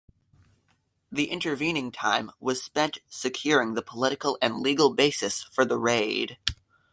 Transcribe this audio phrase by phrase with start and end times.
[1.11, 6.39] The intervening time was spent securing the political and legal basis for the raid.